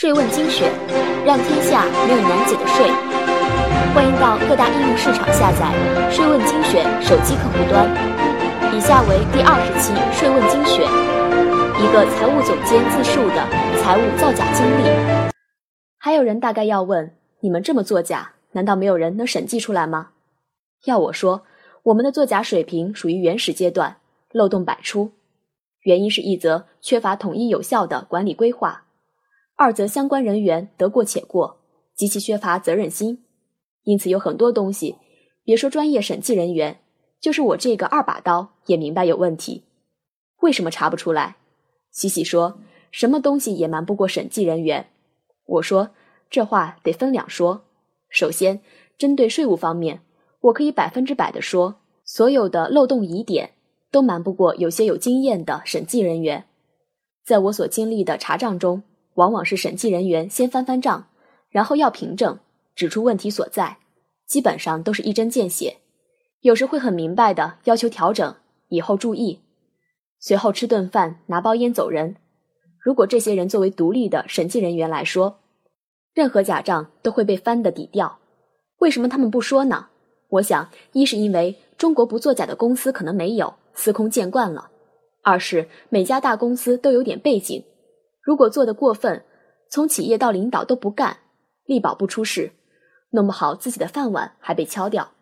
[0.00, 0.72] 税问精选，
[1.26, 2.86] 让天下没有难解的税。
[3.92, 5.74] 欢迎到各大应用市场下载
[6.08, 7.90] “税问精选”手机客户端。
[8.72, 10.86] 以下为第二十期“税问精选”，
[11.82, 13.44] 一个财务总监自述的
[13.82, 14.84] 财务造假经历。
[15.98, 20.10] 还有人大概要问：你们这么作假，难道没有人能审计出来吗？
[20.84, 21.42] 要我说，
[21.82, 23.96] 我们的作假水平属于原始阶段，
[24.30, 25.10] 漏洞百出。
[25.82, 28.84] 原因是一则缺乏统一有效的管理规划。
[29.60, 31.58] 二则相关人员得过且过，
[31.96, 33.24] 极其缺乏责任心，
[33.82, 34.94] 因此有很多东西，
[35.42, 36.78] 别说专业审计人员，
[37.20, 39.64] 就是我这个二把刀也明白有问题。
[40.42, 41.38] 为什么查不出来？
[41.90, 42.60] 喜喜说
[42.92, 44.90] 什么东西也瞒不过审计人员。
[45.44, 45.90] 我说
[46.30, 47.64] 这话得分两说。
[48.08, 48.60] 首先，
[48.96, 50.02] 针对税务方面，
[50.42, 53.54] 我可以百分之百的说，所有的漏洞疑点
[53.90, 56.44] 都瞒不过有些有经验的审计人员。
[57.26, 58.84] 在我所经历的查账中。
[59.18, 61.08] 往往是审计人员先翻翻账，
[61.50, 62.38] 然后要凭证，
[62.76, 63.78] 指出问题所在，
[64.28, 65.78] 基本上都是一针见血，
[66.42, 68.36] 有时会很明白的要求调整，
[68.68, 69.40] 以后注意，
[70.20, 72.14] 随后吃顿饭，拿包烟走人。
[72.80, 75.40] 如果这些人作为独立的审计人员来说，
[76.14, 78.20] 任何假账都会被翻得底掉。
[78.78, 79.88] 为什么他们不说呢？
[80.28, 84.70] 我想，一是因为中国不作假的公司可能没有，司空见惯了；
[85.24, 87.64] 二是每家大公司都有点背景。
[88.28, 89.24] 如果做得过分，
[89.70, 91.16] 从企业到领导都不干，
[91.64, 92.52] 力保不出事，
[93.08, 95.12] 弄不好自己的饭碗还被敲掉。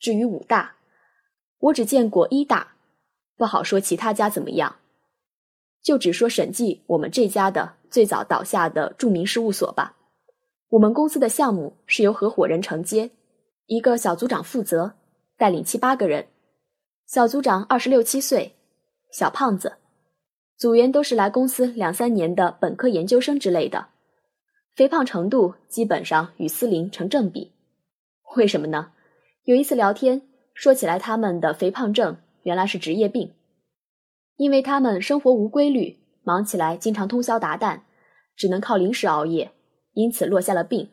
[0.00, 0.74] 至于五大，
[1.60, 2.72] 我只见过一大，
[3.36, 4.78] 不好说其他家怎么样，
[5.84, 9.96] 就只说审计我们这家的最早倒下的著名事务所吧。
[10.70, 13.12] 我们公司的项目是由合伙人承接，
[13.66, 14.94] 一个小组长负责，
[15.36, 16.26] 带领七八个人，
[17.06, 18.56] 小组长二十六七岁，
[19.12, 19.76] 小胖子。
[20.60, 23.86] 组员都是来公司两三年的本科研究生之类的，
[24.76, 27.52] 肥胖程度基本上与思林成正比。
[28.36, 28.92] 为什么呢？
[29.44, 30.20] 有一次聊天
[30.52, 33.32] 说起来，他们的肥胖症原来是职业病，
[34.36, 37.80] 因为他们生活无规律，忙起来经常通宵达旦，
[38.36, 39.52] 只能靠临时熬夜，
[39.94, 40.90] 因此落下了病。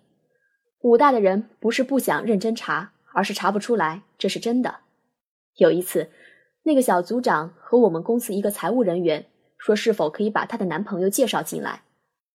[0.80, 4.78] 武大的人不是不想认真查，而是查不出来，这是真的。
[5.58, 6.10] 有一次，
[6.64, 9.26] 那个小组长和我们公司一个财务人员。
[9.58, 11.84] 说是否可以把她的男朋友介绍进来？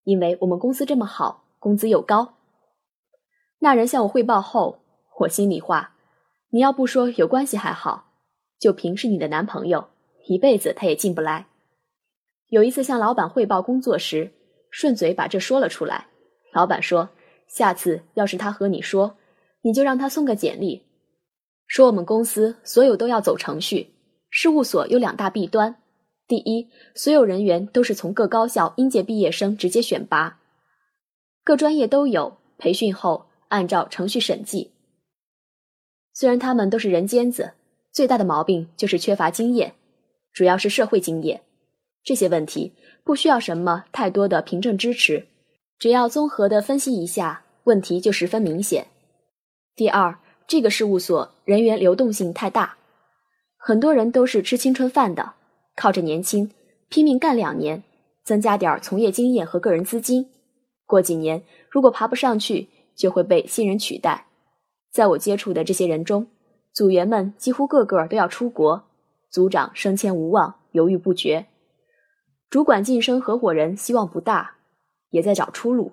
[0.04, 2.34] 因为我们公司这么好，工资又高。
[3.60, 4.80] 那人向我汇报后，
[5.20, 5.94] 我心里话：
[6.50, 8.12] 你要不说有关系还好，
[8.58, 9.88] 就凭是你的男朋友，
[10.26, 11.46] 一辈子他也进不来。
[12.48, 14.32] 有一次向老板汇报工作时，
[14.70, 16.08] 顺嘴把这说了出来。
[16.52, 17.10] 老板说：
[17.46, 19.16] 下次要是他和你说，
[19.62, 20.82] 你就让他送个简历，
[21.66, 23.94] 说我们公司所有都要走程序，
[24.28, 25.76] 事务所有两大弊端。
[26.32, 30.40] 第一，所有人员都是从各高校应届毕业生直接选拔，
[31.44, 34.70] 各专业都有培训后按照程序审计。
[36.14, 37.52] 虽然他们都是人尖子，
[37.92, 39.74] 最大的毛病就是缺乏经验，
[40.32, 41.42] 主要是社会经验。
[42.02, 42.72] 这些问题
[43.04, 45.26] 不需要什么太多的凭证支持，
[45.78, 48.86] 只要综合的分析一下，问题就十分明显。
[49.76, 52.78] 第二，这个事务所人员流动性太大，
[53.58, 55.34] 很多人都是吃青春饭的。
[55.74, 56.50] 靠着年轻
[56.88, 57.82] 拼命干两年，
[58.24, 60.30] 增加点从业经验和个人资金，
[60.86, 64.26] 过几年如果爬不上去，就会被新人取代。
[64.90, 66.26] 在我接触的这些人中，
[66.72, 68.84] 组员们几乎个个都要出国，
[69.30, 71.46] 组长升迁无望，犹豫不决；
[72.50, 74.56] 主管晋升合伙人希望不大，
[75.08, 75.92] 也在找出路，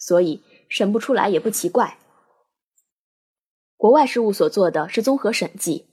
[0.00, 1.98] 所以审不出来也不奇怪。
[3.76, 5.86] 国外事务所做的是综合审计。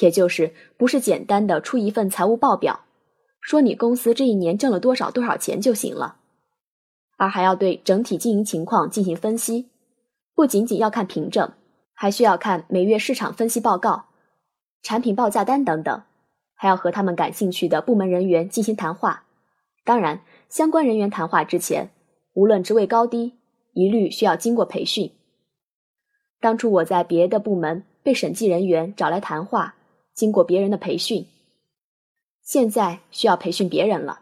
[0.00, 2.80] 也就是不是简单的出一份财务报表，
[3.40, 6.16] 说你公司这一年挣了多少多少钱就行了，
[7.16, 9.70] 而还要对整体经营情况进行分析，
[10.34, 11.52] 不仅仅要看凭证，
[11.92, 14.06] 还需要看每月市场分析报告、
[14.82, 16.02] 产品报价单等等，
[16.54, 19.24] 还要和他们感兴趣的部门人员进行谈话。
[19.84, 21.90] 当然，相关人员谈话之前，
[22.32, 23.34] 无论职位高低，
[23.74, 25.12] 一律需要经过培训。
[26.40, 29.76] 当初我在别的部门被审计人员找来谈话。
[30.14, 31.26] 经过别人的培训，
[32.42, 34.20] 现在需要培训别人了。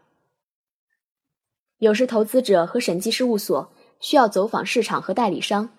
[1.77, 5.69] 有时投资者和审计事务所需要走访市场和代理商，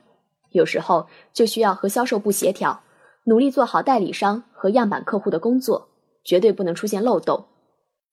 [0.50, 2.84] 有时候就需要和销售部协调，
[3.24, 5.88] 努力做好代理商和样板客户的工作，
[6.24, 7.46] 绝对不能出现漏洞。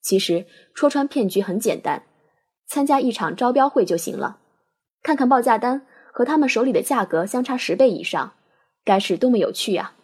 [0.02, 2.04] 其实戳穿骗局很简单，
[2.66, 4.40] 参加一场招标会就行了，
[5.04, 8.34] 看看报价单和他们手里的价格相差十倍以上，
[8.84, 9.96] 该是多么有趣啊！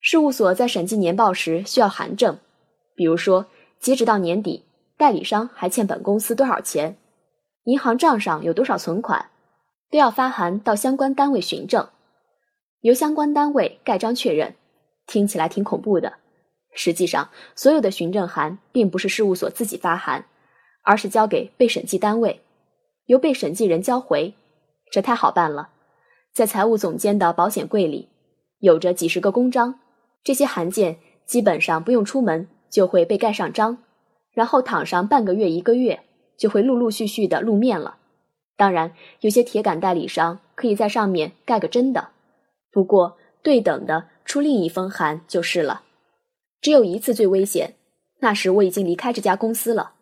[0.00, 2.38] 事务所在审计年报时需要函证，
[2.94, 3.46] 比如说
[3.78, 4.64] 截止到年底，
[4.96, 6.96] 代理商还欠本公司多少钱，
[7.64, 9.30] 银行账上有多少存款，
[9.90, 11.88] 都要发函到相关单位询证，
[12.80, 14.54] 由相关单位盖章确认。
[15.06, 16.14] 听起来挺恐怖的，
[16.72, 20.24] 实际上，所有的询证函并不是事务所自己发函，
[20.84, 22.40] 而是交给被审计单位，
[23.06, 24.32] 由被审计人交回。
[24.92, 25.70] 这太好办了，
[26.32, 28.08] 在财务总监的保险柜里，
[28.60, 29.80] 有着几十个公章，
[30.22, 33.78] 这些函件基本上不用出门就会被盖上章，
[34.32, 36.00] 然后躺上半个月、一个月，
[36.36, 37.96] 就会陆陆续续的露面了。
[38.56, 42.08] 当然，有些铁杆代理商可以在上面盖个真的，
[42.70, 44.08] 不过对等的。
[44.22, 45.82] 出另一封函就是了。
[46.60, 47.74] 只有一次最危险，
[48.20, 49.94] 那时我已经离开这家公司了。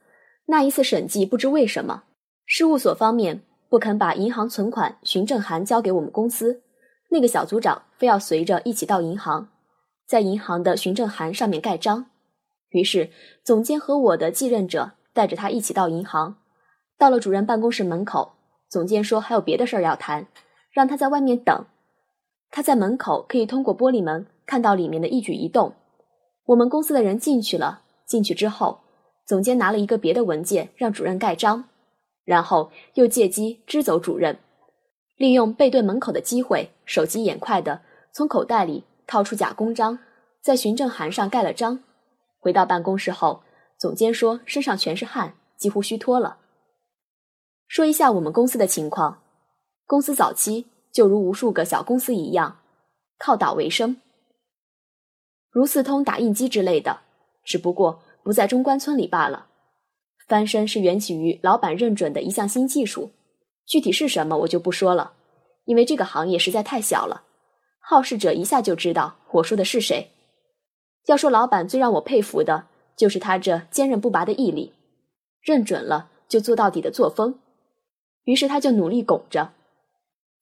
[0.48, 2.02] 那一次审计，不知为什么，
[2.44, 3.40] 事务所方面
[3.70, 6.60] 不肯把银行存款询证函交给我们公司，
[7.08, 9.48] 那个小组长非要随着一起到银行，
[10.08, 12.06] 在银行的询证函上面盖章。
[12.70, 13.10] 于是
[13.44, 16.38] 总监和我的继任者带着他一起到银行，
[16.96, 18.32] 到了主任办公室门口，
[18.70, 20.26] 总监说还有别的事儿要谈，
[20.70, 21.66] 让他在外面等。
[22.50, 25.74] 他在门口可以通过玻璃门看到里面的一举一动。
[26.46, 28.80] 我们公司的人进去了，进去之后，
[29.26, 31.64] 总监拿了一个别的文件让主任盖章，
[32.24, 34.38] 然后又借机支走主任，
[35.16, 37.82] 利用背对门口的机会，手疾眼快的
[38.12, 39.98] 从口袋里掏出假公章，
[40.40, 41.82] 在询证函上盖了章。
[42.38, 43.42] 回到办公室后，
[43.76, 46.38] 总监说身上全是汗，几乎虚脱了。
[47.66, 49.22] 说一下我们公司的情况，
[49.86, 50.66] 公司早期。
[50.90, 52.60] 就如无数个小公司一样，
[53.18, 54.00] 靠岛为生，
[55.50, 57.00] 如四通打印机之类的，
[57.44, 59.46] 只不过不在中关村里罢了。
[60.26, 63.12] 翻身是缘起于老板认准的一项新技术，
[63.66, 65.12] 具体是什么我就不说了，
[65.66, 67.22] 因为这个行业实在太小了，
[67.90, 70.10] 好事者一下就知道我说的是谁。
[71.06, 74.74] 要说老板最让我佩服的，就是他这坚韧不拔的毅力，
[75.40, 77.40] 认准了就做到底的作风。
[78.24, 79.54] 于是他就努力拱着。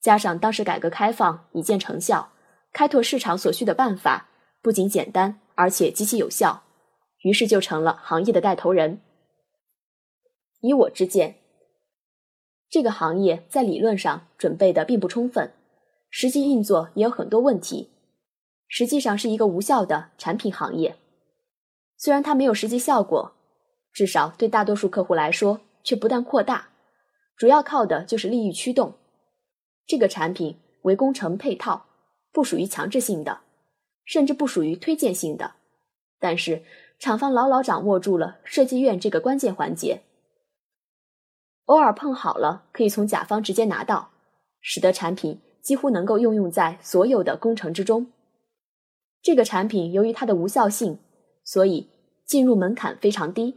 [0.01, 2.33] 加上当时改革开放已见成效，
[2.73, 4.27] 开拓市场所需的办法
[4.61, 6.65] 不仅简单，而且极其有效，
[7.23, 9.01] 于是就成了行业的带头人。
[10.63, 11.37] 以我之见，
[12.69, 15.53] 这个行业在理论上准备的并不充分，
[16.11, 17.91] 实际运作也有很多问题，
[18.69, 20.97] 实际上是一个无效的产品行业。
[21.97, 23.33] 虽然它没有实际效果，
[23.93, 26.69] 至少对大多数客户来说却不断扩大，
[27.37, 28.95] 主要靠的就是利益驱动。
[29.87, 31.87] 这个产品为工程配套，
[32.33, 33.41] 不属于强制性的，
[34.05, 35.55] 甚至不属于推荐性的。
[36.19, 36.65] 但是
[36.99, 40.03] 厂方牢牢掌握住了设计院这个关键环节，
[41.67, 44.11] 偶尔碰好了，可以从甲方直接拿到，
[44.61, 48.07] 使得产品几乎能够应用在所有的工程之中。
[49.21, 51.01] 这个产品由于它的无效性，
[51.43, 51.89] 所以
[52.25, 53.57] 进入门槛非常低，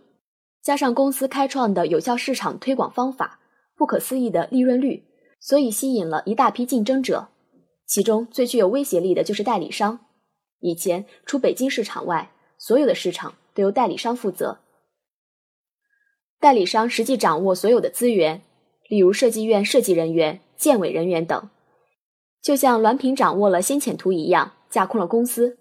[0.64, 3.40] 加上公司开创的有效市场推广方法，
[3.76, 5.04] 不可思议的利润率。
[5.40, 7.28] 所以吸引了一大批竞争者，
[7.86, 10.00] 其中最具有威胁力的就是代理商。
[10.62, 14.58] 以前除北京市场外，所有的市场都由代理商负责。
[16.40, 18.42] 代理商实际掌握所有的资源，
[18.90, 21.50] 例如设计院设计人员、建委人员等，
[22.42, 25.58] 就像栾平掌握了先遣图一样，架空了公司。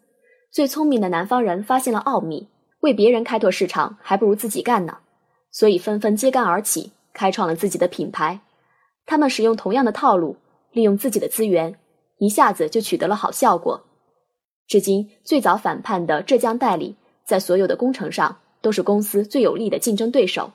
[0.50, 2.48] 最聪明的南方人发现了奥秘，
[2.80, 4.98] 为别人开拓市场还不如自己干呢，
[5.50, 8.40] 所以纷纷揭竿而起，开创了自己的品牌。
[9.04, 10.36] 他们使用同样的套路，
[10.72, 11.78] 利用自己的资源，
[12.18, 13.84] 一下子就取得了好效果。
[14.66, 16.94] 至今最早反叛的浙江代理，
[17.24, 20.52] 在所有的工程上都是公司最有力的竞争对手。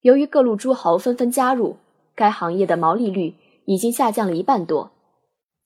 [0.00, 1.76] 由于各路诸侯纷纷加入，
[2.14, 4.90] 该行业的毛利率已经下降了一半多。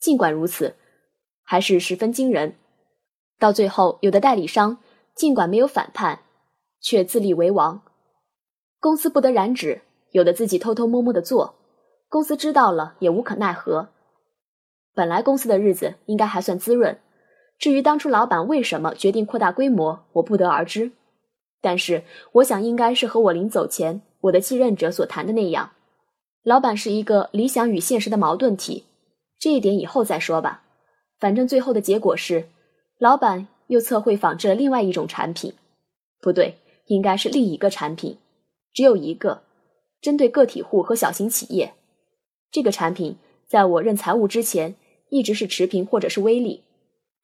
[0.03, 0.75] 尽管如此，
[1.45, 2.57] 还是十分惊人。
[3.39, 4.79] 到最后，有的代理商
[5.15, 6.23] 尽管没有反叛，
[6.81, 7.83] 却自立为王，
[8.81, 11.55] 公司不得染指，有的自己偷偷摸摸的做。
[12.09, 13.91] 公司知道了也无可奈何。
[14.93, 16.99] 本来公司的日子应该还算滋润，
[17.57, 20.91] 至于当初老板为什么决定扩大规模，我不得而知。
[21.61, 25.71] 但是我想应该是和我临走前我的继任者所谈的那样，
[26.43, 28.87] 老板是一个理想与现实的矛盾体。
[29.43, 30.63] 这一点以后再说吧。
[31.19, 32.47] 反正最后的结果是，
[32.97, 35.53] 老板又测绘仿制了另外一种产品，
[36.21, 38.19] 不对，应该是另一个产品，
[38.73, 39.43] 只有一个，
[40.01, 41.75] 针对个体户和小型企业。
[42.53, 43.17] 这个产品
[43.49, 44.77] 在我任财务之前
[45.09, 46.63] 一直是持平或者是微利，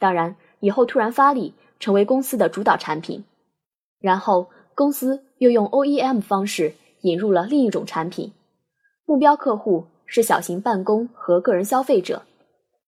[0.01, 3.23] 当然以后突然发力成为公司的主导产品，
[4.01, 8.33] 然后公司又用 OEM 方式引入了另一种产品，
[9.05, 12.23] 目标客户是小型办公和个人消费者，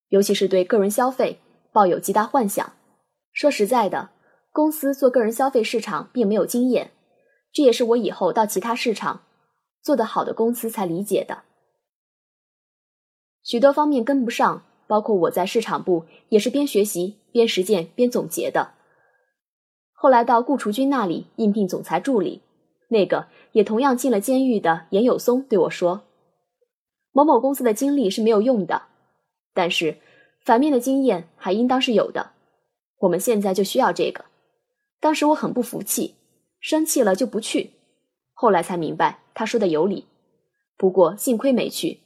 [0.09, 1.39] 尤其是对个人消费
[1.71, 2.73] 抱有极大幻想。
[3.31, 4.09] 说实在的，
[4.51, 6.91] 公司做个人消费市场并没有经验，
[7.53, 9.21] 这也是我以后到其他市场
[9.81, 11.43] 做得好的公司才理解的。
[13.43, 18.73] 许多方面跟不上，包括我在市场部也是边学习边实践边总结的。
[19.93, 22.41] 后来到顾雏君那里应聘总裁助理，
[22.89, 26.01] 那个也同样进了监狱的严有松对我说
[27.11, 28.83] ：“某某公司的经历是没有用的，
[29.53, 29.97] 但是
[30.43, 32.31] 反面的经验还应当是有的。
[32.99, 34.25] 我们现在就需要这个。”
[35.01, 36.15] 当时我很不服气，
[36.59, 37.71] 生气了就不去。
[38.33, 40.05] 后来才明白他说的有理，
[40.77, 42.01] 不过幸亏没去。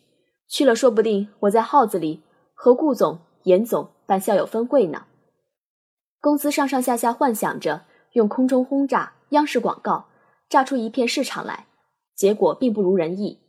[0.48, 2.22] 去了，说不定我在号子里
[2.54, 5.08] 和顾总、严总办校友分会呢。
[6.22, 10.06] 公司上上下下幻想着用空中轰炸、央视广告
[10.48, 11.68] 炸出一片市场来，
[12.16, 13.40] 结果并不如人意。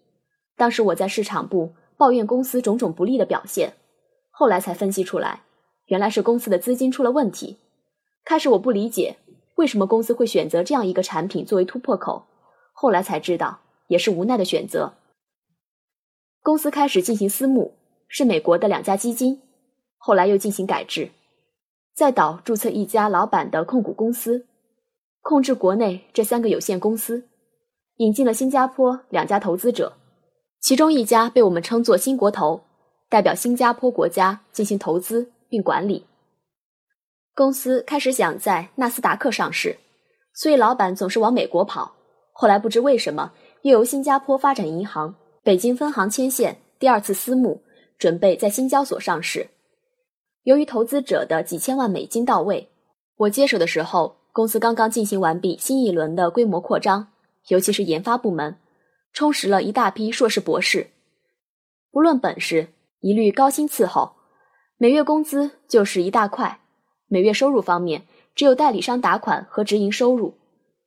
[0.56, 3.74] 当时我在市场部抱怨公司种种不利的表现，
[4.30, 5.42] 后来才分析出来，
[5.86, 7.58] 原来是公司的资金出了问题。
[8.24, 9.16] 开始我不理解
[9.54, 12.26] 为什么公司会选择这样一个产品作为突破口，
[12.72, 14.94] 后来才知道也是无奈的选择。
[16.42, 17.74] 公司开始进行私募，
[18.08, 19.42] 是美国的两家基金，
[19.96, 21.10] 后来又进行改制，
[21.94, 24.46] 再导注册一家老板的控股公司，
[25.20, 27.28] 控制国内这三个有限公司，
[27.96, 29.94] 引进了新加坡两家投资者，
[30.66, 32.60] 其中一家被我们称作新国投，
[33.08, 36.04] 代表新加坡国家进行投资并管理。
[37.36, 39.78] 公司开始想在纳斯达克上市，
[40.34, 41.94] 所以老板总是往美国跑。
[42.32, 43.30] 后来不知为什么，
[43.62, 45.14] 又由新加坡发展银行。
[45.44, 47.62] 北京分行牵线，第二次私募，
[47.96, 49.46] 准备在新交所上市。
[50.42, 52.68] 由于投资者的几千万美金到位，
[53.18, 57.06] 我接手的时候，公司刚刚进行完毕新一轮的规模扩张，
[57.46, 58.56] 尤其是研发部门，
[59.16, 60.88] 充实了一大批硕士博士，
[61.90, 62.68] 不论本事，
[63.00, 64.12] 一律高薪伺候，
[64.76, 66.60] 每月工资就是一大块。
[67.08, 70.34] 每月收入方面，只有代理商打款和直营收入，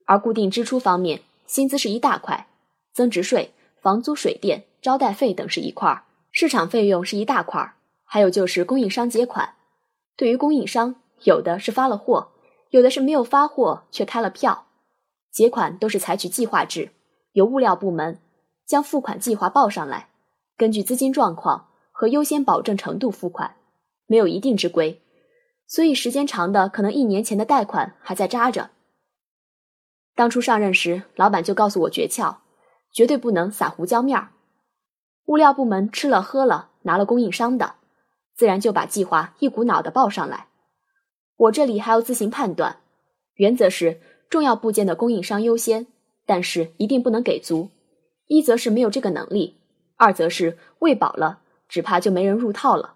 [0.05, 2.45] 而固定支出方面，薪资是一大块，
[2.93, 3.51] 增值税。
[3.81, 7.73] 房租、水电、招待费等是一块儿，市场费用是一大块儿，
[8.05, 9.55] 还有就是供应商结款。
[10.15, 10.93] 对于供应商，
[11.23, 12.29] 有的是发了货，
[12.69, 14.67] 有的是没有发货却开了票。
[15.31, 16.91] 结款都是采取计划制，
[17.39, 18.19] 由物料部门
[18.65, 20.09] 将付款计划报上来，
[20.57, 23.55] 根据资金状况和优先保证程度付款，
[24.07, 25.01] 没有一定之规。
[25.65, 28.71] 所以时间长的，可能一年前的贷款还在扎着。
[30.15, 32.35] 当初上任时，老板就告诉我诀窍。
[32.91, 34.31] 绝对不能撒胡椒面儿。
[35.27, 37.75] 物料部门吃了喝了，拿了供应商的，
[38.35, 40.47] 自然就把计划一股脑的报上来。
[41.37, 42.77] 我这里还要自行判断，
[43.35, 45.85] 原则是重要部件的供应商优先，
[46.29, 47.71] 但是一定不能给足。
[48.27, 49.57] 一则是没有这个能力，
[49.95, 52.93] 二则是喂饱了，只怕就没人入套了。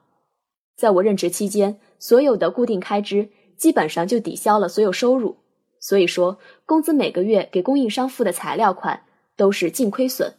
[0.77, 5.37] 在我任职期间，所有的固定开支基本上就抵消了所有收入，
[5.79, 6.37] 所以说
[6.67, 9.05] 工资每个月给供应商付的材料款。
[9.35, 10.35] 都是净亏损，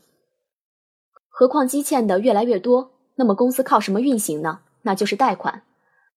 [1.28, 4.60] 何况积欠的越来越多，那么公司靠什么运行呢？
[4.82, 5.64] 那就是贷款。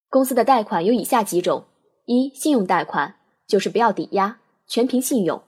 [0.10, 1.66] 公司的贷款有以下几种：
[2.06, 3.16] 一、信用贷款，
[3.48, 5.42] 就是不要抵押，全凭信用。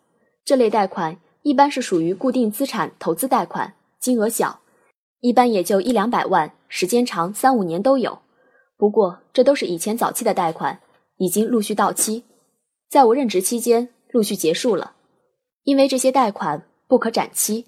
[0.49, 4.61] 这类贷款一般是属于固定资产投资贷款，金额小，
[5.19, 8.17] 一般也就一两百万，时间长三五年都有。
[8.75, 10.81] 不过这都是以前早期的贷款，
[11.17, 12.23] 已经陆续到期，
[12.89, 14.95] 在我任职期间陆续结束了，
[15.65, 16.65] 因为这些贷款。
[16.87, 17.67] 不可展期，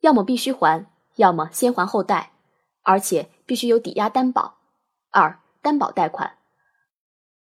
[0.00, 0.86] 要么必须还，
[1.16, 2.32] 要么先还后贷，
[2.82, 4.54] 而且必须有抵押担保。
[5.10, 6.38] 二、担保贷款，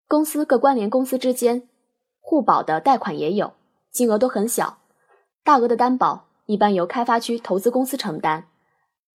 [0.09, 1.69] 公司各关联公司之间
[2.19, 3.53] 互保的贷款也有，
[3.90, 4.78] 金额都很小，
[5.42, 8.47] 大额的担保一般由开发区投资公司承担。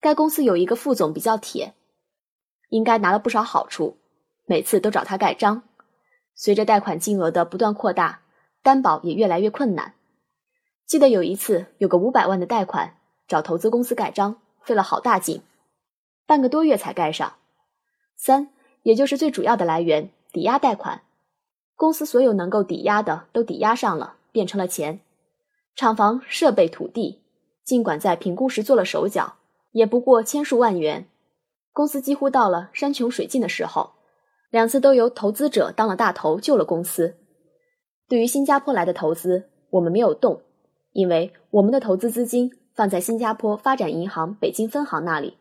[0.02, 1.74] 该公司有一个副总比较铁，
[2.70, 3.98] 应该拿了不少好处，
[4.46, 5.64] 每次都找他盖章。
[6.36, 8.22] 随着贷款金额的不断扩大，
[8.62, 9.94] 担保也越来越困难。
[10.86, 15.42] 记得有一次，有个五百万的贷款，找投资公司盖章，费了好大劲，
[16.28, 17.34] 半个多月才盖上。
[18.18, 18.50] 三，
[18.84, 21.02] 也就是最主要的来源，抵押贷款，
[21.76, 25.00] 公司所有能够抵押的都抵押上了，变成了钱。
[25.78, 27.22] 厂房、设备、土地，
[27.64, 29.38] 尽管在评估时做了手脚，
[29.72, 31.08] 也不过千数万元。
[31.72, 33.92] 公司几乎到了山穷水尽的时候，
[34.52, 37.16] 两次都由投资者当了大头救了公司。
[38.10, 40.42] 对于新加坡来的投资，我们没有动。
[40.92, 45.38] 因为我们的投资资金放在新加坡发展银行北京分行那里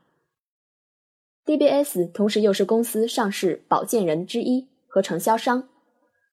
[1.45, 5.69] ，DBS 同时又是公司上市保荐人之一和承销商。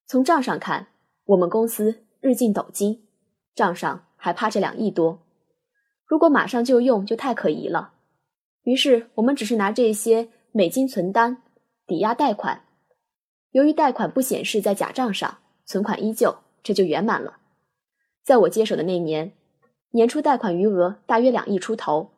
[0.08, 0.88] 从账上看，
[1.26, 3.02] 我们公司日进斗金，
[3.52, 5.18] 账上还趴着两亿多。
[6.06, 7.94] 如果马上就用，就太可疑了。
[8.62, 11.42] 于是我们只是拿这些美金存单
[11.84, 12.62] 抵押贷款，
[13.50, 17.38] 由于贷款不显示在假账上，存款依旧，这就圆满了。
[18.22, 19.32] 在我接手的那年，
[19.90, 22.12] 年初贷款余额大约两亿出头，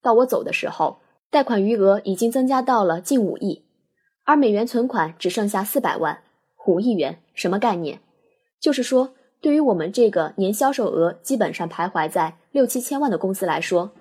[0.00, 3.66] 到我走的时候，贷款余额已经增加到了近五亿，
[4.24, 6.22] 而美元存款只剩下四百万，
[6.66, 8.00] 五亿元什么概念？
[8.58, 13.92] 就是说，对于我们这个年销售额基本上徘徊在六七千万的公司来说，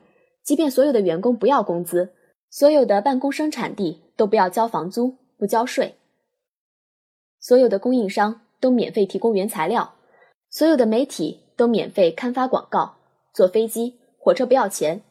[0.43, 2.13] 即便所有的员工不要工资，
[2.49, 5.95] 所有的办公生产地都不要交房租、不交税，
[7.39, 9.93] 所有的供应商都免费提供原材料，
[10.49, 12.95] 所有的媒体都免费刊发广告。
[13.31, 15.01] 坐飞机、火车不要钱，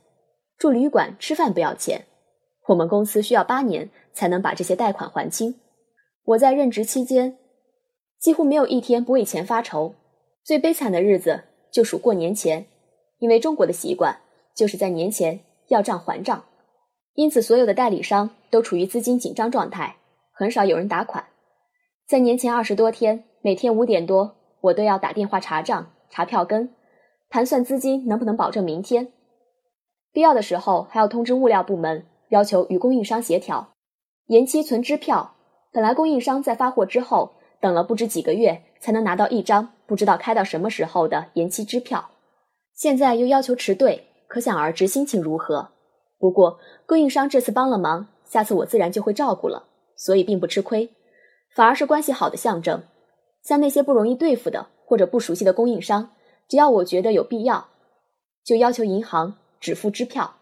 [0.59, 2.05] 住旅馆、吃饭不要钱。
[2.67, 5.55] 我们公司需要八年才能把这些贷款还清。
[6.25, 7.39] 我在任职期间，
[8.21, 9.95] 几乎没有一天不为钱发愁。
[10.49, 12.65] 最悲惨的日子就数过年前，
[13.19, 14.21] 因为中国的习惯
[14.55, 16.43] 就是在年前要账还账，
[17.13, 19.97] 因此所有的代理商都处于资金紧张状态，
[20.33, 21.27] 很少有人打款。
[22.07, 26.73] 在年前二十多天，每天五点多，我都要打电话查账、查票根。
[27.29, 29.13] 盘算资金能不能保证明天，
[30.15, 33.75] 必要的时候还要通知物料部门，要求与供应商协调
[34.29, 35.35] 延期存支票。
[35.71, 42.11] 本来供应商在发货之后等了不知几个月才能拿到一张不知道开到什么时候的延期支票，
[42.75, 45.71] 现在又要求迟兑，可想而知心情如何。
[46.19, 49.65] 不过供应商这次帮了忙，下次我自然就会照顾了，
[49.97, 50.91] 所以并不吃亏，
[51.55, 52.83] 反而是关系好的象征。
[53.43, 56.11] 像那些不容易对付的或者不熟悉的供应商。
[56.49, 57.69] 只要我觉得有必要，
[58.45, 60.37] 就要求银行只付支票，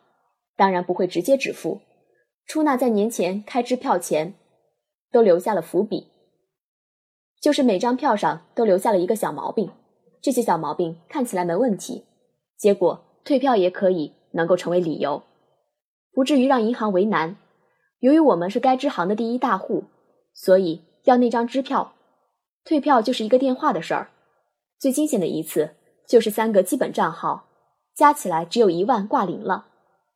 [0.56, 1.80] 当然不会直接止付。
[2.46, 4.34] 出纳在年前开支票前
[5.12, 6.08] 都留下了伏笔，
[7.40, 9.70] 就是每张票上都留下了一个小毛病。
[10.20, 12.04] 这些小毛病看起来没问题，
[12.56, 15.22] 结果退票也可以能够成为理由，
[16.12, 17.36] 不至于让银行为难。
[18.00, 19.84] 由于我们是该支行的第一大户，
[20.34, 21.92] 所以要那张支票，
[22.64, 24.10] 退票就是一个电话的事儿。
[24.78, 25.70] 最惊险的一次。
[26.08, 27.46] 就是三个基本账号
[27.96, 29.66] 加起来只有一万挂零了，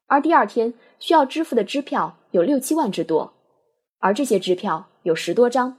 [0.06, 3.32] 而第二天需要支付的支票有六七万之多，
[3.98, 5.78] 而这些支票有十多张，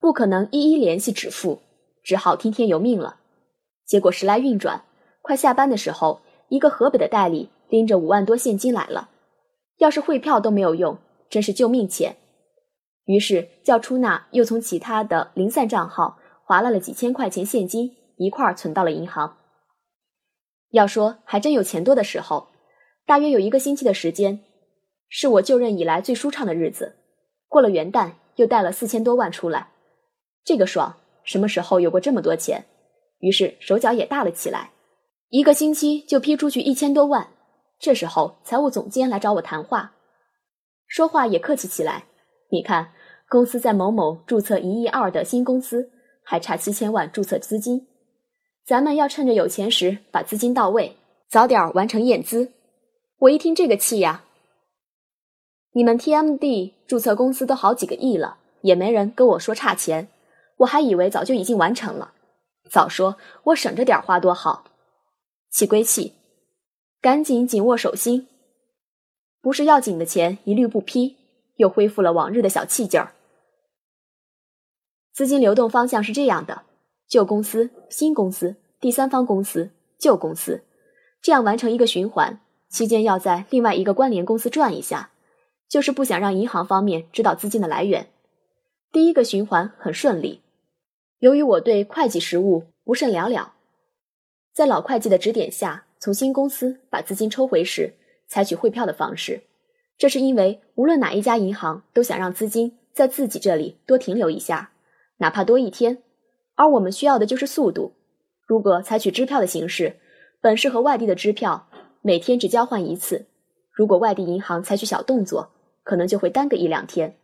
[0.00, 1.60] 不可能一一联系止付，
[2.02, 3.20] 只好听天由命了。
[3.86, 4.84] 结果时来运转，
[5.22, 9.10] 快下班的时候，一个河北的代理拎着五万多现金来了，
[9.78, 12.16] 要是汇票都没有用，真是救命钱。
[13.04, 17.96] 于是叫出纳又从其他的零散账号划拉了几千块钱现金。
[18.20, 19.36] 一块儿存到了银行。
[20.72, 22.48] 要说还真有钱多的时候，
[23.06, 24.40] 大约有一个星期的时间，
[25.08, 26.96] 是我就任以来最舒畅的日子。
[27.46, 29.68] 过了元旦，又带了四千多万出来，
[30.44, 30.96] 这个爽！
[31.24, 32.64] 什么时候有过这么多钱？
[33.18, 34.70] 于是手脚也大了起来，
[35.28, 37.28] 一个星期就批出去一千多万。
[37.78, 39.92] 这时候财务总监来找我谈话，
[40.86, 42.04] 说话也客气起来。
[42.50, 42.92] 你看，
[43.28, 45.90] 公司在某某注册一亿二的新公司，
[46.22, 47.86] 还差七千万注册资金。
[48.64, 50.96] 咱们要趁着有钱时把资金到位，
[51.28, 52.52] 早点完成验资。
[53.18, 54.24] 我一听这个气呀！
[55.72, 60.08] 你们 TMD 注册公司都好几个亿了，也没人跟我说差钱，
[60.58, 62.12] 我还以为早就已经完成了。
[62.70, 64.64] 早说我省着点花多好！
[65.50, 66.14] 气归气，
[67.00, 68.28] 赶紧紧握手心，
[69.40, 71.16] 不是要紧的钱一律不批，
[71.56, 73.14] 又恢复了往日的小气劲儿。
[75.12, 76.62] 资金流动方向是这样的。
[77.08, 80.62] 旧公司、新公司、第三方公司、旧公司，
[81.22, 85.10] 这样完成一个循环，期间要在另外一个关联公司转一下，
[85.68, 88.10] 就是不想让银行方面知道资金的来源。
[88.92, 90.42] 第一个循环很顺利，
[91.20, 93.54] 由于我对会计实务不甚了了，
[94.52, 97.94] 在老会计的指点下，从新公司把资金抽回时，
[98.28, 99.42] 采取汇票的方式。
[99.96, 104.70] 这是因为无论哪一家银行都想让资金在自己这里多停留一下，
[105.16, 105.98] 哪怕多一天。
[106.54, 107.94] 而我们需要的就是速度。
[108.46, 109.96] 如果采取支票的形式，
[110.40, 111.68] 本市和外地的支票
[112.00, 113.26] 每天只交换一次。
[113.72, 115.50] 如果外地银行采取小动作，
[115.82, 117.16] 可能就会耽搁一两天。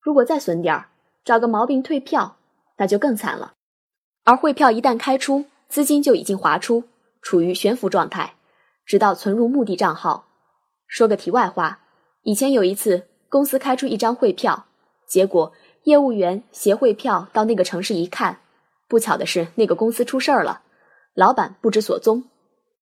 [0.00, 0.88] 如果再损点儿，
[1.24, 2.36] 找个毛病退票，
[2.76, 3.52] 那就更惨了。
[4.24, 6.84] 而汇票一旦开出，资金就已经划出，
[7.20, 8.34] 处于悬浮状态，
[8.84, 10.26] 直到存入目的账号。
[10.86, 11.80] 说个题外话，
[12.22, 14.66] 以前有一次公司开出一张汇票，
[15.08, 15.52] 结果
[15.84, 18.38] 业务员携汇票到那个城市一看。
[18.88, 20.62] 不巧的是，那个公司出事儿了，
[21.14, 22.24] 老板不知所踪，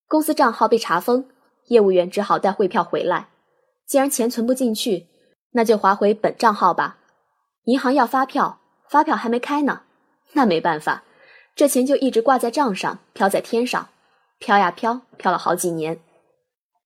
[0.08, 1.28] 公司账号被查封，
[1.66, 3.28] 业务员只好带汇票回来。
[3.86, 5.06] 既然钱存不进去，
[5.52, 6.98] 那就划回本账号吧。
[7.64, 8.59] 银行要发票，
[8.90, 9.82] 发票还没开呢，
[10.32, 11.04] 那没办法，
[11.54, 13.88] 这钱就一直挂在账上，飘在天上，
[14.40, 16.00] 飘呀飘，飘了好几年。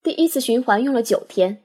[0.02, 1.62] 第一次循环用了九天，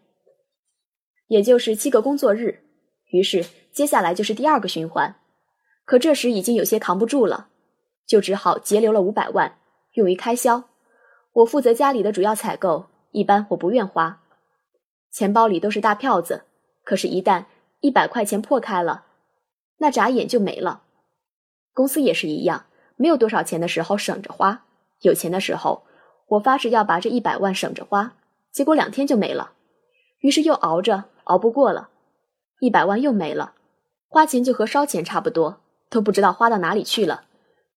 [1.27, 2.63] 也就是七个工作日，
[3.11, 5.13] 于是接下来就是第二个循环。
[5.83, 7.49] 可这时已经有些扛不住了，
[8.07, 9.57] 就只好截留了五百万
[9.95, 10.63] 用于开销。
[11.33, 14.21] 我负责家里的主要采购，一般我不愿花，
[15.11, 16.45] 钱包里都是大票子，
[16.85, 17.43] 可是，一旦
[17.81, 19.07] 一百块钱破开了，
[19.79, 20.83] 那眨眼就没了。
[21.73, 24.65] 公司也是一样，没有多少钱的时候省着花，
[25.01, 25.83] 有钱的时候，
[26.27, 28.15] 我发誓要把这一百万省着花，
[28.51, 29.53] 结果两天就没了，
[30.19, 31.89] 于是又熬着，熬不过了，
[32.59, 33.53] 一百万又没了，
[34.07, 37.25] 花钱就和烧钱差不多，都不知道花到哪里去了。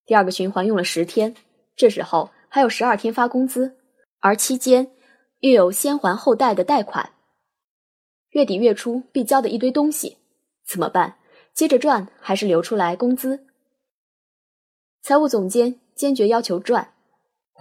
[0.05, 1.33] 第二个循环用了十天，
[1.75, 3.77] 这时候还有十二天发工资，
[4.19, 4.91] 而期间
[5.39, 7.11] 又有先还后贷的贷款，
[8.31, 10.17] 月底月初必交的一堆东西，
[10.67, 11.15] 怎么办？
[11.53, 13.45] 接着赚还是留出来工资？
[15.03, 16.93] 财务总监坚决要求赚，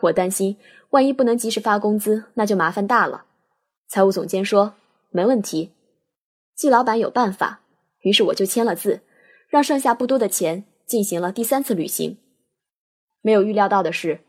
[0.01, 0.57] 我担心
[0.91, 3.27] 万一不能及时发工资，那就麻烦大了。
[3.89, 4.75] 财务总监说
[5.11, 5.73] 没问题，
[6.55, 7.61] 季老板有办法，
[8.01, 9.03] 于是我就签了字，
[9.49, 12.17] 让剩下不多的钱进行了第三次旅行。
[13.21, 14.21] 没有预料到的是，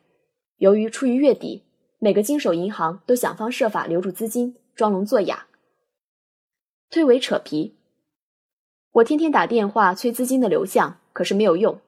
[0.58, 1.64] 由于出于月底，
[2.00, 5.48] 每个经手银行都想方设法留住资金，装聋作哑，
[6.90, 7.78] 推诿扯皮。
[8.94, 11.80] 我天天打电话催资金的流向，可是没有用，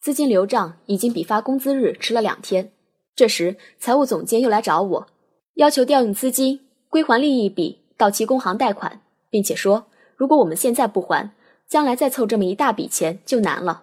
[0.00, 2.70] 资金流账已经比发工资日迟了两天。
[3.16, 5.06] 这时，财务总监又来找我，
[5.54, 9.86] 要求调用资金归还另一笔到期工行贷款，并且说，
[10.16, 11.32] 如果我们现在不还，
[11.68, 13.82] 将来再凑这么一大笔钱就难了。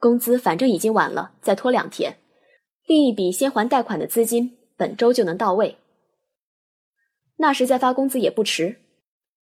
[0.00, 2.16] 工资反正已经晚了，再拖两天，
[2.88, 5.76] 另一笔先还贷款的资金本周就能到位。
[7.36, 8.78] 那时再发工资也不迟。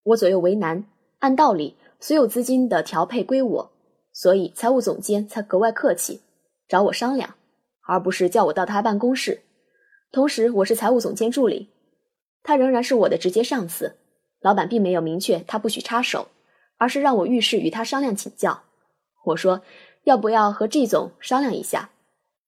[0.02, 0.84] 我左右为难，
[1.20, 3.72] 按道理所有资金的调配归我，
[4.12, 6.22] 所以财务总监才格外客气，
[6.68, 7.34] 找我商量，
[7.86, 9.42] 而不是叫我到他办公室。
[10.10, 11.70] 同时，我是财务总监助理，
[12.42, 13.96] 他仍然是我的直接上司。
[14.40, 16.28] 老板并没有明确他不许插手，
[16.76, 18.62] 而是让我遇事与他商量请教。
[19.26, 19.62] 我说。
[20.04, 21.90] 要不要和季总商量一下？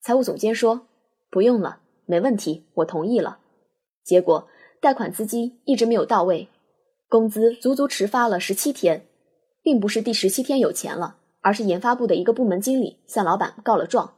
[0.00, 0.86] 财务总监说
[1.30, 3.40] 不用了，没问题，我同意了。
[4.02, 4.48] 结果
[4.80, 6.48] 贷款资金一直没有到位，
[7.06, 9.04] 工资足足迟发了十七天，
[9.70, 14.14] 并不是第十七天有钱了，而是研发部的一个部门经理向老板告了状。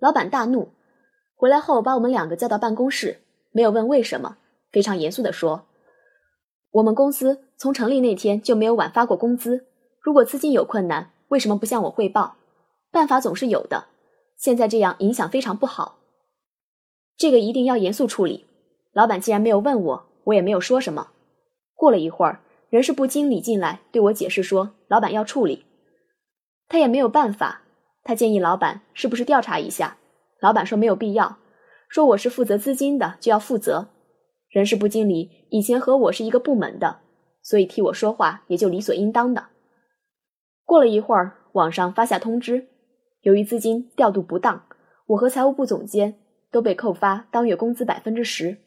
[0.00, 0.68] 老板大怒，
[1.34, 4.36] 回来后把我们两个叫到办公室，没有问为什么，
[4.70, 5.64] 非常严肃地说
[6.72, 9.64] ：“我们公司从成立那天就没有晚发过工资，
[9.98, 12.36] 如果资金有困难，为什么不向我汇报？”
[12.92, 13.86] 办法总是有的，
[14.36, 16.00] 现在这样影响非常不好。
[17.16, 18.44] 这个一定要严肃处理。
[18.92, 21.08] 老板既然没有问我，我也没有说什么。
[21.74, 25.64] 过了一会儿，人事部经理进来对我解释说，老板要处理，
[26.68, 27.62] 他也没有办法。
[28.02, 29.96] 他建议老板是不是调查一下？
[30.38, 31.38] 老板说没有必要，
[31.88, 33.88] 说我是负责资金的，就要负责。
[34.50, 36.98] 人事部经理以前和我是一个部门的，
[37.40, 39.46] 所以替我说话也就理所应当的。
[40.66, 42.68] 过了一会儿，网上发下通知。
[43.22, 44.66] 由于资金调度不当，
[45.06, 46.18] 我和财务部总监
[46.50, 48.58] 都被扣发当月工资百分之十。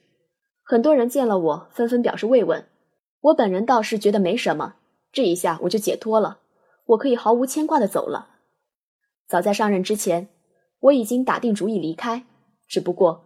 [0.63, 2.65] 很多人见了我，纷纷表示慰问。
[3.21, 4.77] 我本人倒是觉得没什么，
[5.15, 6.39] 这一下我就解脱了，
[6.87, 8.31] 我可以毫无牵挂的走了。
[9.29, 10.27] 早在上任之前，
[10.81, 12.25] 我已经打定主意离开，
[12.67, 13.23] 只不过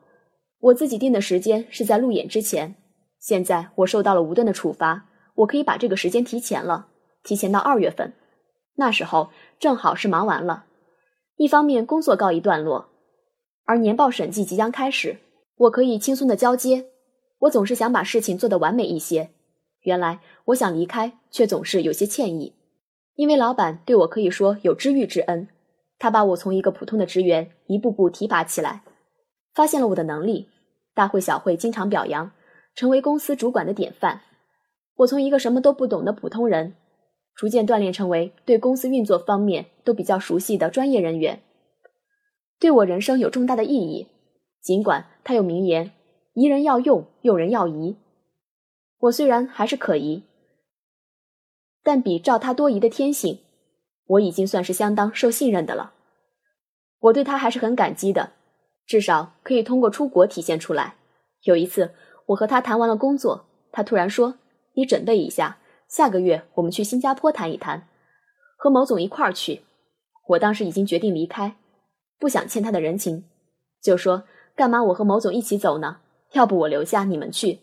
[0.60, 2.76] 我自己定的时间是在路演之前。
[3.18, 6.90] 现在我受到了无端的处罚，我可以把这个时间提前了，
[7.24, 8.14] 提前到二月份，
[8.76, 10.66] 那时候正好是忙完了。
[11.38, 12.90] 一方面工作告一段落，
[13.66, 15.18] 而年报审计即将开始，
[15.56, 16.86] 我可以轻松的交接。
[17.40, 19.32] 我总是想把事情做得完美一些。
[19.82, 22.56] 原来我想离开，却总是有些歉意，
[23.16, 25.48] 因为老板对我可以说有知遇之恩。
[25.98, 28.84] 他把我从一个普通的职员一步步提拔起来，
[29.54, 30.48] 发现了我的能力，
[30.94, 32.32] 大会小会经常表扬，
[32.76, 34.22] 成为公司主管的典范。
[34.98, 36.76] 我从一个什么都不懂的普通人。
[37.36, 41.42] 逐渐锻炼成为对公司运作方面都比较熟悉的专业人员，
[42.60, 44.08] 对我人生有重大的意义。
[44.62, 45.92] 尽管他有名言
[46.36, 47.96] “疑人要用，用人要疑”，
[49.00, 50.24] 我虽然还是可疑，
[51.84, 53.40] 但比照他多疑的天性，
[54.06, 55.94] 我已经算是相当受信任的了。
[57.00, 58.34] 我对他还是很感激的，
[58.86, 60.96] 至少可以通过出国体现出来。
[61.44, 61.94] 有一次，
[62.26, 64.36] 我和他谈完了工作，他突然说
[64.76, 65.58] ：“你准备一下。”
[65.88, 67.88] 下个月我们去新加坡谈一谈，
[68.58, 69.62] 和某总一块儿去。
[70.28, 71.56] 我当时已经决定离开，
[72.20, 73.24] 不想欠他的人情，
[73.82, 74.24] 就说
[74.56, 76.02] 干嘛我和某总一起走呢？
[76.34, 77.60] 要不我留下，你们去，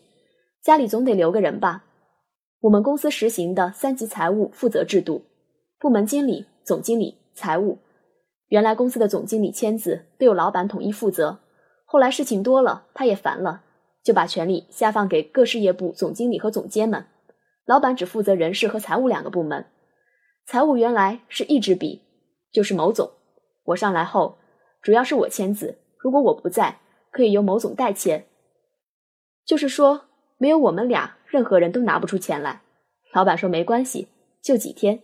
[0.67, 1.85] 家里总得留个人吧。
[2.59, 5.23] 我们公司实行的三级财务负责制度，
[5.79, 7.77] 部门经理、总经理、财务。
[8.49, 11.39] 原来公司的总经理签字都由老板统一负责，
[11.85, 13.63] 后来事情多了，他也烦了，
[14.03, 17.05] 就把权力下放给各事业部总经理和总监们。
[17.63, 19.67] 老板只负责人事和财务两个部门，
[20.45, 22.01] 财务原来是一支笔，
[22.51, 23.09] 就是某总。
[23.63, 24.37] 我上来后，
[24.81, 28.25] 主要是我签字，如果我不在，可以由某总代签。
[29.45, 30.06] 就是说，
[30.37, 32.61] 没有我们俩，任何人都拿不出钱来。
[33.13, 34.07] 老板说没关系，
[34.41, 35.01] 就几天，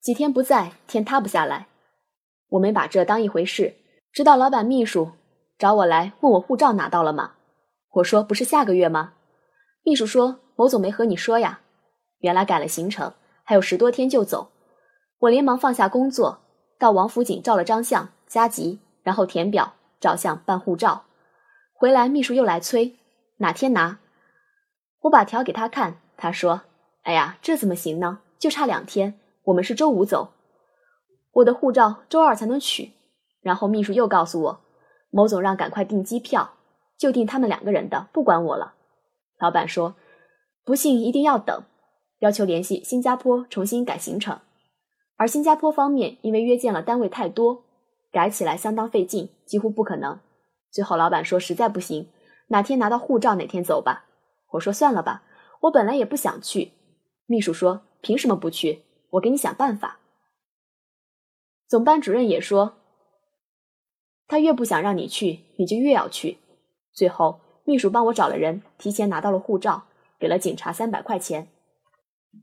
[0.00, 1.68] 几天不在，天塌不下来。
[2.50, 3.74] 我没把这当一回事，
[4.12, 5.12] 直到老板秘书
[5.58, 7.32] 找我来问我护照拿到了吗？
[7.94, 9.14] 我说不是下个月吗？
[9.82, 11.60] 秘书说某总没和你说呀。
[12.18, 14.50] 原来改了行程，还有十多天就走。
[15.20, 16.40] 我连忙放下工作，
[16.78, 21.04] 到王府井照了张相，加急，然后填表、照相、办护照。
[21.72, 22.96] 回来，秘书又来催，
[23.38, 23.98] 哪天拿？
[25.04, 26.62] 我把条给他看，他说
[27.04, 28.20] ：“哎呀，这怎么行呢？
[28.38, 30.32] 就差两天，我们是周五走。”
[31.32, 32.92] 我的护照周二才能取，
[33.42, 34.60] 然后秘书又告诉我，
[35.10, 36.52] 某总让赶快订机票，
[36.96, 38.74] 就订他们两个人的，不管我了。
[39.38, 39.94] 老板说，
[40.64, 41.64] 不信一定要等，
[42.20, 44.38] 要求联系新加坡重新改行程，
[45.16, 47.64] 而新加坡方面因为约见了单位太多，
[48.10, 50.18] 改起来相当费劲，几乎不可能。
[50.70, 52.08] 最后老板说实在不行，
[52.48, 54.06] 哪天拿到护照哪天走吧。
[54.54, 55.22] 我说算了吧，
[55.62, 56.72] 我本来也不想去。
[57.26, 58.82] 秘书说凭什么不去？
[59.10, 59.98] 我给你想办法。
[61.66, 62.74] 总班主任也说，
[64.26, 66.38] 他越不想让你去，你就越要去。
[66.92, 69.84] 最后，秘书帮我找了人，提前拿到了护照，
[70.18, 71.48] 给了警察三百块钱。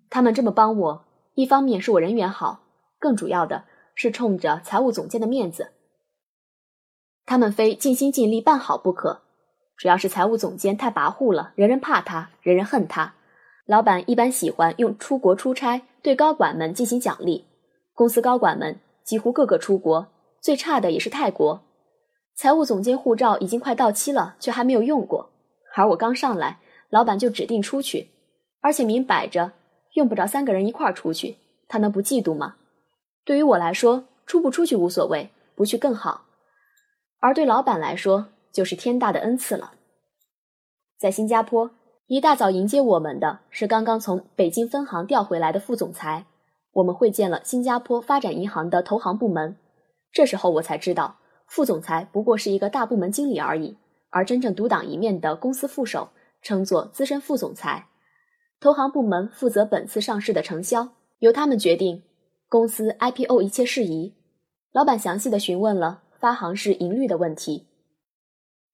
[0.10, 2.64] 他们这么帮我，一方面是我人缘好，
[3.00, 5.72] 更主要的是冲着财务总监的面子，
[7.26, 9.22] 他们非尽心尽力办好不可。
[9.82, 13.16] 主要是财务总监太跋扈了，人人怕他，人人恨他。
[13.66, 17.46] 老板一般喜欢用出国出差对高管们进行奖励，
[17.96, 18.80] 公司高管们。
[19.04, 21.64] 几乎个个出国，最差的也是泰国。
[22.36, 25.32] 财务总监护照已经快到期了，却还没有用过。
[25.74, 26.60] 而我刚上来，
[26.92, 28.12] 老板就指定出去，
[28.62, 29.54] 而且明摆着
[29.94, 32.58] 用不着三个人一块儿出去，他能不嫉妒吗？
[33.26, 36.26] 对于我来说，出不出去无所谓，不去更好。
[37.20, 39.74] 而对老板来说，就是天大的恩赐了。
[40.98, 41.72] 在新加坡，
[42.08, 46.26] 一大早迎接我们的是刚刚从北京分行调回来的副总裁。
[46.74, 49.58] 我们会见了新加坡发展银行的投行部门，
[50.14, 53.76] 这时候我才知道，副总裁不过是一个大部门经理而已，
[54.10, 56.10] 而真正独当一面的公司副手
[56.42, 57.88] 称作资深副总裁。
[58.62, 62.04] 投行部门负责本次上市的承销，由他们决定
[62.48, 64.14] 公司 IPO 一切事宜。
[64.72, 67.68] 老板详细的询问了发行市盈率的问题。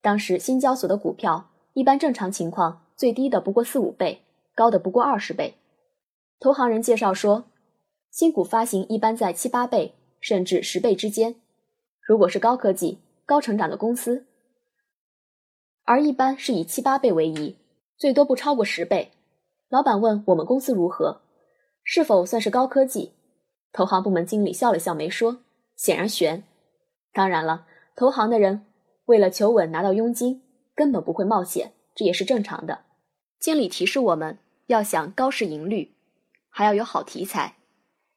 [0.02, 4.22] 当时新交所的股票一般正常情况最低的不过四五倍，
[4.56, 5.56] 高的不过二十倍。
[6.40, 7.46] 投行人介绍说。
[8.10, 11.36] 新股发行一般在七八倍甚至十倍之间，
[12.02, 14.26] 如果是高科技、高成长的公司，
[15.84, 17.58] 而一般是以七八倍为宜，
[17.96, 19.12] 最多不超过十倍。
[19.70, 21.22] 老板问我们公司如何，
[21.84, 23.12] 是否算是高科技？
[23.72, 25.42] 投行部门经理笑了笑没说，
[25.76, 26.44] 显然悬。
[27.14, 28.66] 当然了，投行的人
[29.08, 30.42] 为了求稳拿到佣金，
[30.76, 32.82] 根本不会冒险，这也是正常的。
[33.40, 35.94] 经理提示我们要想高市盈率，
[36.50, 37.56] 还要有好题材。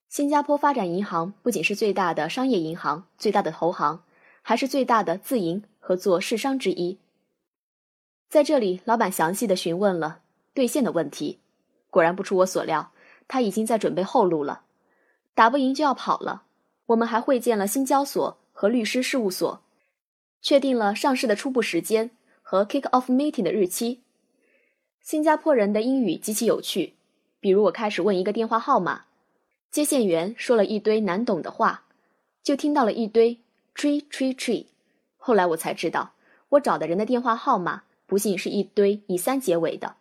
[0.08, 4.02] 新加坡发展银行不仅是最大的商业银行、最大的投行，
[4.42, 6.98] 还是最大的自营和做市商之一。
[8.28, 10.22] 在这里，老板详细的询问了
[10.52, 11.38] 兑现的问题，
[11.88, 12.90] 果然不出我所料，
[13.28, 14.62] 他已经在准备后路了。
[15.36, 16.42] 打不赢就要跑了。
[16.86, 19.62] 我们还会见了新交所和律师事务所，
[20.40, 22.10] 确定了上市的初步时间
[22.42, 24.00] 和 kick off meeting 的日期。
[25.00, 26.94] 新加坡人的英语极其有趣，
[27.40, 29.04] 比如我开始问一个电话号码。
[29.70, 31.84] 接线员说了一堆难懂的话，
[32.42, 33.38] 就听到了一堆
[33.74, 34.66] tree tree tree。
[35.16, 36.12] 后来我才知道，
[36.48, 39.94] 我找的人的电话号码不幸是一堆以三结尾的。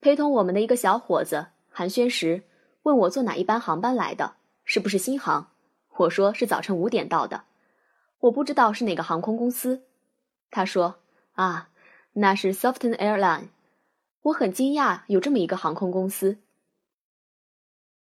[0.00, 2.44] 陪同我们的一个小伙子寒暄时，
[2.84, 4.34] 问我坐哪一班航班来的，
[4.64, 5.50] 是不是新航？
[5.96, 7.42] 我说是早晨五点到的，
[8.20, 9.82] 我不知道是哪个航空公司。
[10.50, 11.00] 他说
[11.34, 11.68] 啊，
[12.14, 13.48] 那是 Soften Airline。
[14.22, 16.38] 我很惊讶有这么一个航空公司。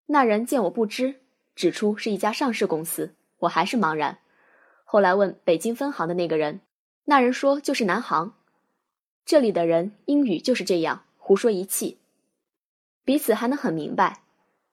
[0.07, 1.21] 那人见我不知，
[1.55, 4.19] 指出是一家上市公司，我还是茫然。
[4.85, 6.61] 后来问北京分行的那个人，
[7.07, 8.35] 那人说就是南航。
[9.25, 11.99] 这里的人英语就是这样胡说一气，
[13.05, 14.21] 彼此还能很明白。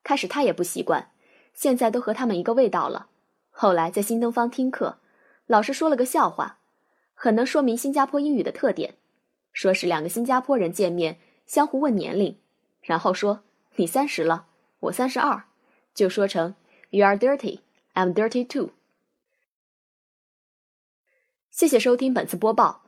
[0.04, 1.12] 开始他也不习惯，
[1.54, 3.08] 现在都和他们一个味道了。
[3.52, 4.98] 后来在新东方听课，
[5.50, 6.60] 老师说了个笑话，
[7.16, 8.94] 很能说明新加坡英语的特点。
[9.52, 12.38] 说是两个新加坡人见面，相互问年龄，
[12.84, 13.42] 然后说
[13.78, 14.46] 你三十了。
[14.80, 15.46] 我三十二，
[15.96, 16.54] 就说成
[16.92, 17.62] You are dirty,
[17.96, 18.70] I'm dirty too。
[21.50, 22.84] 谢谢收听本次播报，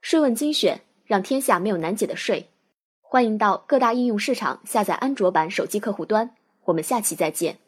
[0.00, 2.48] 税问精选，让天下没有难解的税。
[3.00, 6.36] 欢迎到各大应用市场下载安卓版手机客户端。
[6.66, 7.58] 我们下期再见。